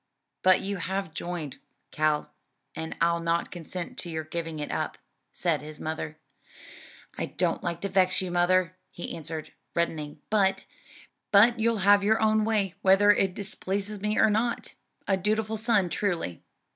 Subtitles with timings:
[0.41, 1.59] "But you have joined,
[1.91, 2.33] Cal,
[2.75, 4.97] and I'll not consent to your giving it up,"
[5.31, 6.17] said his mother.
[7.19, 10.65] "I don't like to vex you, mother," he answered, reddening, "but"
[11.31, 14.73] "But you'll have your own way, whether it displeases me or not?
[15.07, 16.41] A dutiful son, truly."